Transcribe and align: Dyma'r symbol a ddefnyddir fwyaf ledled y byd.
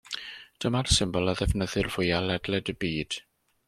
Dyma'r 0.65 0.89
symbol 0.93 1.33
a 1.35 1.37
ddefnyddir 1.43 1.93
fwyaf 1.99 2.29
ledled 2.35 2.77
y 2.77 2.81
byd. 2.85 3.25